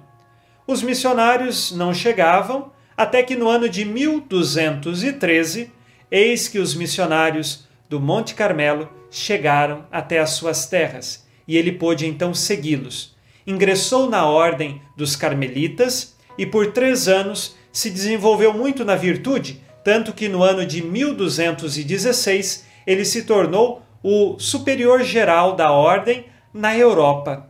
Os 0.66 0.82
missionários 0.82 1.72
não 1.72 1.94
chegavam 1.94 2.72
até 3.02 3.24
que 3.24 3.36
no 3.36 3.50
ano 3.50 3.68
de 3.68 3.84
1213, 3.84 5.72
eis 6.12 6.48
que 6.48 6.60
os 6.60 6.76
missionários 6.76 7.68
do 7.90 8.00
Monte 8.00 8.36
Carmelo 8.36 8.88
chegaram 9.10 9.88
até 9.92 10.20
as 10.20 10.30
suas 10.34 10.68
terras 10.68 11.26
e 11.48 11.58
ele 11.58 11.72
pôde 11.72 12.06
então 12.06 12.32
segui-los. 12.32 13.16
Ingressou 13.48 14.08
na 14.08 14.28
ordem 14.28 14.80
dos 14.96 15.16
carmelitas 15.16 16.16
e 16.38 16.46
por 16.46 16.74
três 16.74 17.08
anos 17.08 17.56
se 17.74 17.90
desenvolveu 17.90 18.54
muito 18.54 18.86
na 18.86 18.96
virtude, 18.96 19.64
tanto 19.84 20.14
que 20.14 20.30
no 20.30 20.44
ano 20.44 20.64
de 20.64 20.84
1216 20.84 22.68
ele 22.86 23.04
se 23.04 23.24
tornou 23.24 23.82
o 24.04 24.38
superior 24.38 25.02
geral 25.02 25.56
da 25.56 25.72
ordem 25.72 26.28
na 26.54 26.78
Europa. 26.78 27.50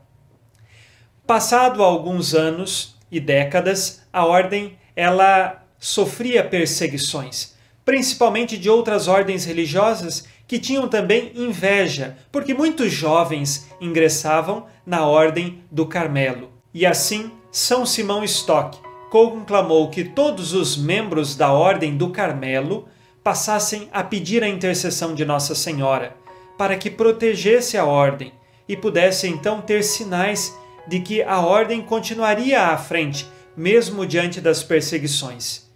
Passado 1.27 1.83
alguns 1.83 2.33
anos 2.33 2.95
e 3.11 3.19
décadas, 3.19 4.01
a 4.13 4.25
ordem 4.25 4.79
ela 4.95 5.63
sofria 5.79 6.43
perseguições, 6.43 7.55
principalmente 7.83 8.57
de 8.57 8.69
outras 8.69 9.07
ordens 9.07 9.45
religiosas 9.45 10.27
que 10.47 10.59
tinham 10.59 10.87
também 10.87 11.31
inveja, 11.35 12.17
porque 12.31 12.53
muitos 12.53 12.91
jovens 12.91 13.67
ingressavam 13.79 14.65
na 14.85 15.05
ordem 15.05 15.63
do 15.71 15.85
Carmelo. 15.85 16.51
E 16.73 16.85
assim, 16.85 17.31
São 17.51 17.85
Simão 17.85 18.23
Stock 18.23 18.77
conclamou 19.09 19.89
que 19.89 20.03
todos 20.03 20.53
os 20.53 20.77
membros 20.77 21.35
da 21.35 21.51
ordem 21.51 21.97
do 21.97 22.09
Carmelo 22.09 22.87
passassem 23.23 23.89
a 23.91 24.03
pedir 24.03 24.43
a 24.43 24.47
intercessão 24.47 25.13
de 25.13 25.25
Nossa 25.25 25.53
Senhora, 25.53 26.15
para 26.57 26.77
que 26.77 26.89
protegesse 26.89 27.77
a 27.77 27.85
ordem 27.85 28.31
e 28.67 28.75
pudesse 28.75 29.27
então 29.27 29.61
ter 29.61 29.83
sinais 29.83 30.57
de 30.87 30.99
que 30.99 31.21
a 31.21 31.39
ordem 31.39 31.81
continuaria 31.81 32.67
à 32.67 32.77
frente, 32.77 33.27
mesmo 33.55 34.05
diante 34.05 34.41
das 34.41 34.63
perseguições. 34.63 35.69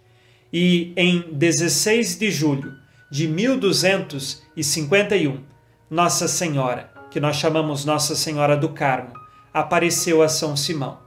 E 0.52 0.92
em 0.96 1.32
16 1.32 2.18
de 2.18 2.30
julho 2.30 2.74
de 3.10 3.26
1251, 3.28 5.40
Nossa 5.90 6.26
Senhora, 6.26 6.90
que 7.10 7.20
nós 7.20 7.36
chamamos 7.36 7.84
Nossa 7.84 8.16
Senhora 8.16 8.56
do 8.56 8.70
Carmo, 8.70 9.12
apareceu 9.52 10.22
a 10.22 10.28
São 10.28 10.56
Simão. 10.56 10.98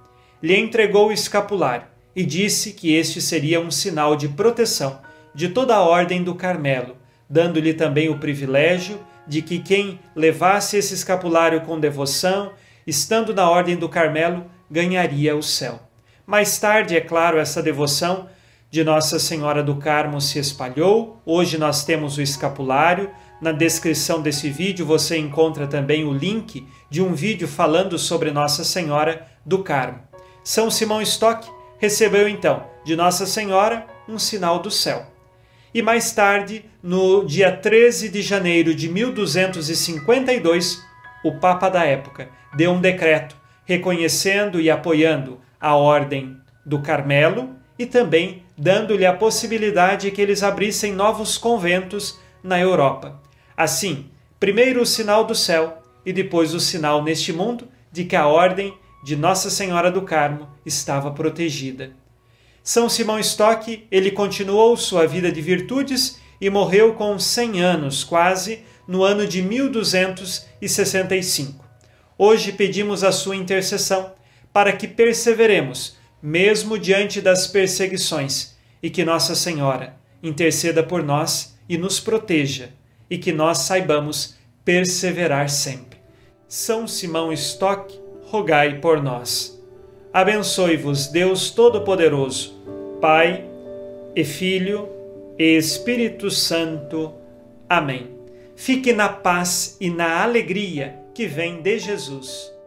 Lhe 0.41 0.57
entregou 0.57 1.09
o 1.09 1.11
escapulário 1.11 1.87
e 2.15 2.23
disse 2.23 2.73
que 2.73 2.93
este 2.93 3.21
seria 3.21 3.59
um 3.59 3.69
sinal 3.69 4.15
de 4.15 4.27
proteção 4.27 5.01
de 5.33 5.49
toda 5.49 5.75
a 5.75 5.81
ordem 5.81 6.23
do 6.23 6.35
Carmelo, 6.35 6.95
dando-lhe 7.29 7.73
também 7.73 8.09
o 8.09 8.17
privilégio 8.17 8.99
de 9.27 9.41
que 9.41 9.59
quem 9.59 9.99
levasse 10.15 10.77
esse 10.77 10.93
escapulário 10.93 11.61
com 11.61 11.79
devoção, 11.79 12.51
estando 12.87 13.33
na 13.33 13.49
ordem 13.49 13.75
do 13.75 13.87
Carmelo, 13.87 14.45
ganharia 14.69 15.35
o 15.35 15.43
céu. 15.43 15.88
Mais 16.29 16.59
tarde, 16.59 16.95
é 16.95 17.01
claro, 17.01 17.39
essa 17.39 17.59
devoção 17.59 18.29
de 18.69 18.83
Nossa 18.83 19.17
Senhora 19.17 19.63
do 19.63 19.77
Carmo 19.77 20.21
se 20.21 20.37
espalhou. 20.37 21.19
Hoje 21.25 21.57
nós 21.57 21.83
temos 21.83 22.17
o 22.17 22.21
escapulário. 22.21 23.09
Na 23.41 23.51
descrição 23.51 24.21
desse 24.21 24.47
vídeo 24.47 24.85
você 24.85 25.17
encontra 25.17 25.65
também 25.65 26.05
o 26.05 26.13
link 26.13 26.67
de 26.87 27.01
um 27.01 27.15
vídeo 27.15 27.47
falando 27.47 27.97
sobre 27.97 28.29
Nossa 28.29 28.63
Senhora 28.63 29.25
do 29.43 29.63
Carmo. 29.63 30.03
São 30.43 30.69
Simão 30.69 31.01
Stock 31.01 31.49
recebeu 31.79 32.29
então 32.29 32.63
de 32.85 32.95
Nossa 32.95 33.25
Senhora 33.25 33.87
um 34.07 34.19
sinal 34.19 34.59
do 34.59 34.69
céu. 34.69 35.07
E 35.73 35.81
mais 35.81 36.11
tarde, 36.11 36.63
no 36.83 37.25
dia 37.25 37.51
13 37.51 38.07
de 38.07 38.21
janeiro 38.21 38.75
de 38.75 38.87
1252, 38.87 40.79
o 41.25 41.39
Papa 41.39 41.69
da 41.69 41.83
época 41.85 42.29
deu 42.55 42.73
um 42.73 42.79
decreto 42.79 43.35
reconhecendo 43.65 44.61
e 44.61 44.69
apoiando 44.69 45.39
a 45.59 45.75
Ordem 45.75 46.37
do 46.65 46.81
Carmelo 46.81 47.55
e 47.77 47.85
também 47.85 48.43
dando-lhe 48.57 49.05
a 49.05 49.13
possibilidade 49.13 50.09
que 50.11 50.21
eles 50.21 50.43
abrissem 50.43 50.93
novos 50.93 51.37
conventos 51.37 52.19
na 52.43 52.59
Europa. 52.59 53.21
Assim, 53.55 54.09
primeiro 54.39 54.81
o 54.81 54.85
sinal 54.85 55.23
do 55.23 55.35
céu 55.35 55.81
e 56.05 56.13
depois 56.13 56.53
o 56.53 56.59
sinal 56.59 57.03
neste 57.03 57.33
mundo 57.33 57.67
de 57.91 58.05
que 58.05 58.15
a 58.15 58.27
ordem 58.27 58.77
de 59.03 59.15
Nossa 59.15 59.49
Senhora 59.49 59.91
do 59.91 60.03
Carmo 60.03 60.47
estava 60.65 61.11
protegida. 61.11 61.91
São 62.61 62.89
Simão 62.89 63.17
Stock, 63.19 63.87
ele 63.89 64.11
continuou 64.11 64.77
sua 64.77 65.07
vida 65.07 65.31
de 65.31 65.41
virtudes 65.41 66.19
e 66.39 66.47
morreu 66.49 66.93
com 66.93 67.17
100 67.17 67.61
anos, 67.61 68.03
quase, 68.03 68.59
no 68.87 69.03
ano 69.03 69.25
de 69.25 69.41
1265. 69.41 71.65
Hoje 72.17 72.51
pedimos 72.51 73.03
a 73.03 73.11
sua 73.11 73.35
intercessão 73.35 74.13
para 74.59 74.73
que 74.73 74.89
perseveremos 74.89 75.95
mesmo 76.21 76.77
diante 76.77 77.21
das 77.21 77.47
perseguições, 77.47 78.57
e 78.83 78.89
que 78.89 79.05
Nossa 79.05 79.33
Senhora 79.33 79.95
interceda 80.21 80.83
por 80.83 81.01
nós 81.01 81.57
e 81.69 81.77
nos 81.77 82.01
proteja, 82.01 82.71
e 83.09 83.17
que 83.17 83.31
nós 83.31 83.59
saibamos 83.59 84.35
perseverar 84.65 85.49
sempre. 85.49 85.97
São 86.45 86.89
Simão 86.89 87.31
Stock, 87.31 87.97
rogai 88.23 88.81
por 88.81 89.01
nós. 89.01 89.57
Abençoe-vos, 90.11 91.07
Deus 91.07 91.51
Todo-Poderoso, 91.51 92.53
Pai 92.99 93.45
e 94.13 94.25
Filho 94.25 94.89
e 95.37 95.55
Espírito 95.55 96.29
Santo. 96.29 97.13
Amém. 97.69 98.09
Fique 98.57 98.91
na 98.91 99.07
paz 99.07 99.77
e 99.79 99.89
na 99.89 100.21
alegria 100.21 100.99
que 101.13 101.27
vem 101.27 101.61
de 101.61 101.79
Jesus. 101.79 102.58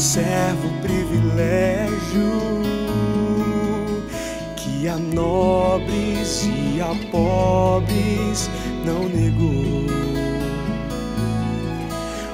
Servo 0.00 0.70
privilégio 0.80 2.32
que 4.56 4.88
a 4.88 4.96
nobres 4.96 6.42
e 6.44 6.80
a 6.80 6.94
pobres 7.10 8.48
não 8.82 9.06
negou. 9.10 9.84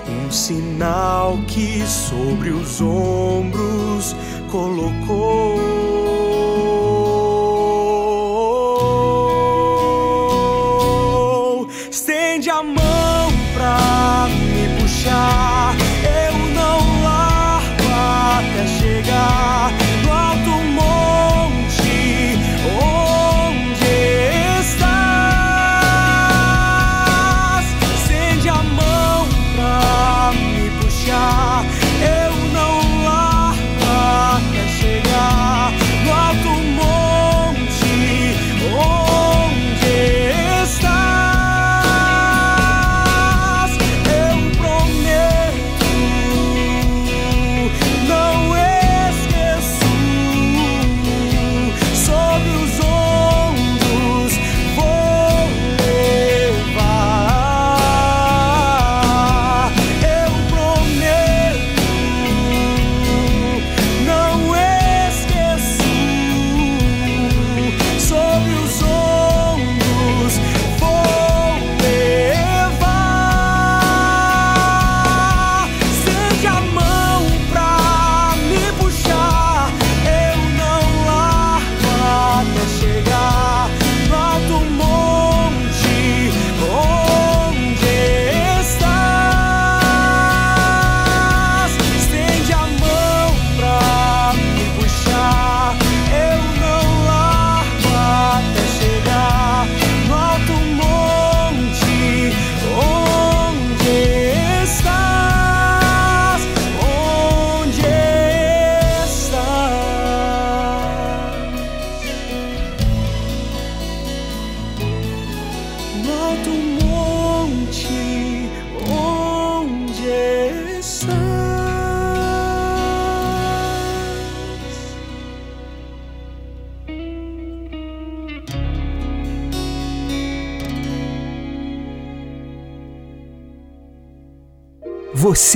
Um 0.09 0.31
sinal 0.31 1.39
que 1.49 1.85
sobre 1.85 2.51
os 2.51 2.81
ombros 2.81 4.15
colocou. 4.49 5.96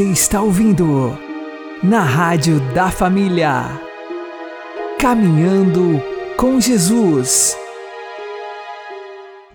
Você 0.00 0.12
está 0.12 0.40
ouvindo 0.40 1.14
na 1.82 2.00
Rádio 2.00 2.58
da 2.72 2.90
Família. 2.90 3.78
Caminhando 4.98 6.02
com 6.38 6.58
Jesus. 6.58 7.54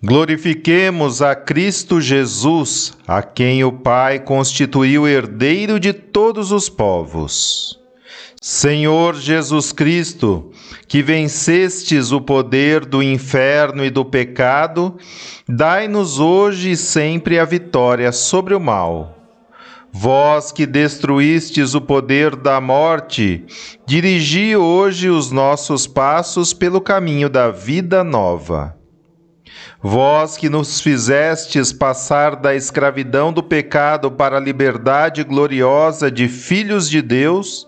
Glorifiquemos 0.03 1.23
a 1.23 1.33
Cristo 1.33 1.99
Jesus, 1.99 2.95
a 3.07 3.23
quem 3.23 3.63
o 3.63 3.71
Pai 3.71 4.19
constituiu 4.19 5.07
herdeiro 5.07 5.79
de 5.79 5.91
todos 5.91 6.51
os 6.51 6.69
povos. 6.69 7.79
Senhor 8.39 9.15
Jesus 9.15 9.71
Cristo, 9.71 10.51
que 10.87 11.01
vencestes 11.01 12.11
o 12.11 12.21
poder 12.21 12.85
do 12.85 13.01
inferno 13.01 13.83
e 13.83 13.89
do 13.89 14.05
pecado, 14.05 14.95
dai-nos 15.49 16.19
hoje 16.19 16.69
e 16.69 16.77
sempre 16.77 17.39
a 17.39 17.45
vitória 17.45 18.11
sobre 18.11 18.53
o 18.53 18.59
mal. 18.59 19.24
Vós 19.97 20.51
que 20.51 20.65
destruístes 20.65 21.73
o 21.73 21.79
poder 21.79 22.35
da 22.35 22.59
morte, 22.59 23.45
dirigi 23.85 24.53
hoje 24.53 25.09
os 25.09 25.31
nossos 25.31 25.87
passos 25.87 26.53
pelo 26.53 26.81
caminho 26.81 27.29
da 27.29 27.49
vida 27.49 28.03
nova. 28.03 28.75
Vós 29.81 30.35
que 30.35 30.49
nos 30.49 30.81
fizestes 30.81 31.71
passar 31.71 32.35
da 32.35 32.53
escravidão 32.53 33.31
do 33.31 33.41
pecado 33.41 34.11
para 34.11 34.35
a 34.35 34.41
liberdade 34.41 35.23
gloriosa 35.23 36.11
de 36.11 36.27
filhos 36.27 36.89
de 36.89 37.01
Deus, 37.01 37.65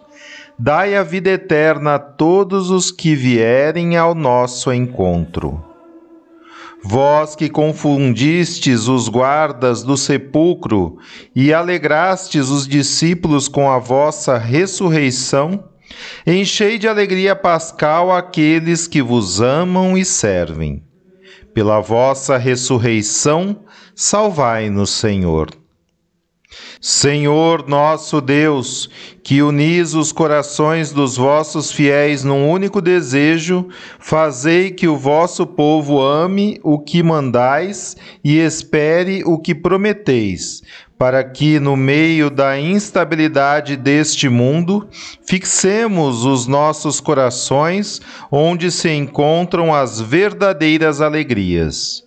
dai 0.59 0.97
a 0.97 1.03
vida 1.03 1.29
eterna 1.29 1.95
a 1.95 1.99
todos 1.99 2.69
os 2.69 2.91
que 2.91 3.15
vierem 3.15 3.95
ao 3.95 4.13
nosso 4.13 4.73
encontro. 4.73 5.66
Vós 6.83 7.35
que 7.35 7.49
confundistes 7.49 8.87
os 8.87 9.09
guardas 9.09 9.83
do 9.83 9.97
sepulcro 9.97 10.97
e 11.35 11.53
alegrastes 11.53 12.49
os 12.49 12.67
discípulos 12.67 13.47
com 13.47 13.69
a 13.69 13.79
vossa 13.79 14.37
ressurreição, 14.37 15.63
enchei 16.25 16.77
de 16.77 16.87
alegria 16.87 17.35
pascal 17.35 18.11
aqueles 18.11 18.87
que 18.87 19.01
vos 19.01 19.41
amam 19.41 19.97
e 19.97 20.05
servem. 20.05 20.83
Pela 21.53 21.79
vossa 21.79 22.37
ressurreição, 22.37 23.63
salvai-nos, 23.95 24.91
Senhor. 24.91 25.49
Senhor 26.79 27.67
nosso 27.67 28.21
Deus, 28.21 28.89
que 29.23 29.41
unis 29.41 29.95
os 29.95 30.11
corações 30.11 30.91
dos 30.91 31.17
vossos 31.17 31.71
fiéis 31.71 32.23
num 32.23 32.49
único 32.49 32.81
desejo, 32.81 33.67
fazei 33.99 34.69
que 34.69 34.87
o 34.87 34.95
vosso 34.95 35.47
povo 35.47 35.99
ame 35.99 36.59
o 36.63 36.77
que 36.77 37.01
mandais 37.01 37.97
e 38.23 38.37
espere 38.37 39.23
o 39.25 39.39
que 39.39 39.55
prometeis, 39.55 40.61
para 40.99 41.23
que, 41.23 41.59
no 41.59 41.75
meio 41.75 42.29
da 42.29 42.59
instabilidade 42.59 43.75
deste 43.75 44.29
mundo, 44.29 44.87
fixemos 45.25 46.25
os 46.25 46.45
nossos 46.45 46.99
corações 46.99 47.99
onde 48.31 48.69
se 48.71 48.89
encontram 48.91 49.73
as 49.73 49.99
verdadeiras 49.99 51.01
alegrias 51.01 52.06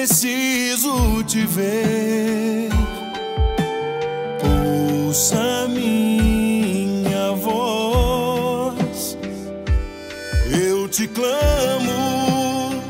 Preciso 0.00 1.22
te 1.24 1.44
ver. 1.44 2.70
ouça 4.42 5.68
minha 5.68 7.32
voz. 7.32 9.18
Eu 10.50 10.88
te 10.88 11.06
clamo, 11.06 12.80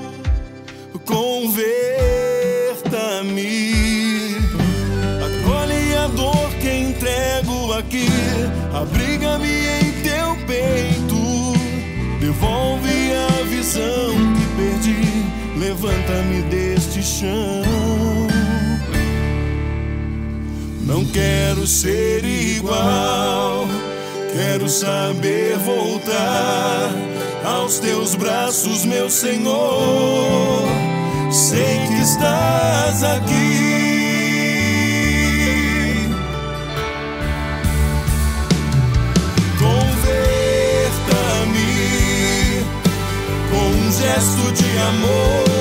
converta-me. 1.04 1.66
Acolhe 5.26 5.96
a 5.96 6.06
dor 6.06 6.48
que 6.61 6.70
entrego 6.70 7.72
aqui, 7.72 8.06
abriga-me 8.72 9.48
em 9.48 9.90
teu 10.04 10.36
peito. 10.46 11.18
Devolve 12.20 13.12
a 13.12 13.42
visão 13.46 14.14
que 14.36 14.46
perdi, 14.56 15.02
levanta-me 15.58 16.42
deste 17.01 17.20
chão. 17.20 17.62
Não 20.82 21.05
quero 21.07 21.66
ser 21.66 22.24
igual, 22.24 23.66
quero 24.32 24.68
saber 24.68 25.57
voltar 25.59 26.92
aos 27.44 27.78
teus 27.78 28.14
braços, 28.14 28.84
meu 28.84 29.09
Senhor. 29.09 30.68
Sei 31.30 31.78
que 31.86 32.03
estás 32.03 33.03
aqui. 33.03 33.70
Converta-me 39.59 40.11
com 43.51 43.70
um 43.86 43.92
gesto 43.92 44.53
de 44.53 44.78
amor. 44.78 45.59